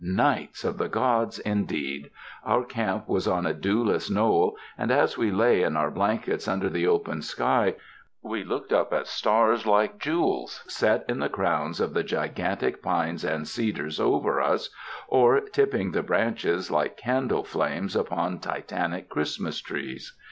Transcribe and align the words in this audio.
nights 0.03 0.63
of 0.63 0.79
the 0.79 0.89
gods, 0.89 1.37
indeed. 1.37 2.09
Our 2.43 2.63
camp 2.63 3.07
was 3.07 3.27
on 3.27 3.45
a 3.45 3.53
dewless 3.53 4.09
knoll, 4.09 4.57
and 4.75 4.89
as 4.89 5.15
we 5.15 5.29
lay 5.29 5.61
in 5.61 5.77
our 5.77 5.91
blankets 5.91 6.47
under 6.47 6.69
the 6.69 6.87
open 6.87 7.21
sky, 7.21 7.75
we 8.23 8.43
looked 8.43 8.73
up 8.73 8.91
at 8.93 9.05
stars 9.05 9.67
like 9.67 9.99
jewels 9.99 10.63
set 10.67 11.05
in 11.07 11.19
the 11.19 11.29
crowns 11.29 11.79
of 11.79 11.93
the 11.93 12.01
gigantic 12.03 12.81
pines 12.81 13.23
and 13.23 13.47
cedars 13.47 13.99
over 13.99 14.41
us, 14.41 14.71
or 15.07 15.39
tipping 15.39 15.91
the 15.91 16.01
branches 16.01 16.71
like 16.71 16.97
candle 16.97 17.43
flames 17.43 17.95
upon 17.95 18.39
titantic 18.39 19.07
Christmas 19.07 19.59
trees. 19.61 20.13